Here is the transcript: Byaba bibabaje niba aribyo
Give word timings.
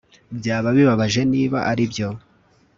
Byaba 0.37 0.69
bibabaje 0.77 1.21
niba 1.33 1.57
aribyo 1.71 2.07